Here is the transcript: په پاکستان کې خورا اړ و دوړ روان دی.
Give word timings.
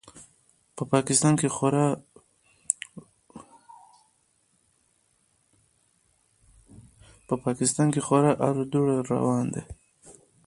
په 7.31 7.43
پاکستان 7.43 7.91
کې 7.93 7.99
خورا 8.05 8.27
اړ 8.47 8.55
و 8.59 8.63
دوړ 8.71 8.87
روان 9.11 9.45
دی. 9.53 9.63